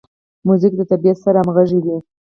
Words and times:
موزیک 0.47 0.73
د 0.77 0.81
طبیعت 0.91 1.17
سره 1.25 1.37
همغږی 1.41 1.79
وي. 1.85 1.97